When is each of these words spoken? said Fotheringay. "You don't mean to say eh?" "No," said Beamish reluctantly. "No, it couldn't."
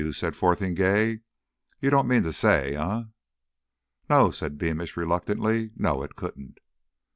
said 0.13 0.35
Fotheringay. 0.35 1.19
"You 1.79 1.91
don't 1.91 2.07
mean 2.07 2.23
to 2.23 2.33
say 2.33 2.73
eh?" 2.75 3.03
"No," 4.09 4.31
said 4.31 4.57
Beamish 4.57 4.97
reluctantly. 4.97 5.69
"No, 5.77 6.01
it 6.01 6.15
couldn't." 6.15 6.57